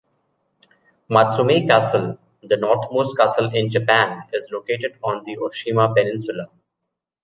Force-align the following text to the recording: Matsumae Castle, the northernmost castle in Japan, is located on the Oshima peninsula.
Matsumae 1.11 1.67
Castle, 1.67 2.17
the 2.41 2.57
northernmost 2.57 3.15
castle 3.15 3.51
in 3.53 3.69
Japan, 3.69 4.23
is 4.33 4.49
located 4.51 4.97
on 5.03 5.23
the 5.23 5.37
Oshima 5.37 5.93
peninsula. 5.93 6.49